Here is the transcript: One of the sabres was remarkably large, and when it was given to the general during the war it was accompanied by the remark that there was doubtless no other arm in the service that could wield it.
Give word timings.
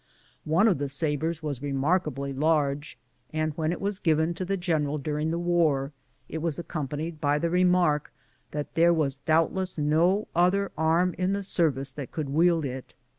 One 0.45 0.67
of 0.67 0.79
the 0.79 0.89
sabres 0.89 1.43
was 1.43 1.61
remarkably 1.61 2.33
large, 2.33 2.97
and 3.31 3.53
when 3.53 3.71
it 3.71 3.79
was 3.79 3.99
given 3.99 4.33
to 4.33 4.43
the 4.43 4.57
general 4.57 4.97
during 4.97 5.29
the 5.29 5.37
war 5.37 5.91
it 6.27 6.39
was 6.41 6.57
accompanied 6.57 7.21
by 7.21 7.37
the 7.37 7.51
remark 7.51 8.11
that 8.49 8.73
there 8.73 8.95
was 8.95 9.19
doubtless 9.19 9.77
no 9.77 10.27
other 10.33 10.71
arm 10.75 11.13
in 11.19 11.33
the 11.33 11.43
service 11.43 11.91
that 11.91 12.11
could 12.11 12.29
wield 12.29 12.65
it. 12.65 12.95